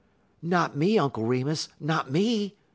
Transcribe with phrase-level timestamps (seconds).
[0.41, 2.55] "Not me, Uncle Remus not me!"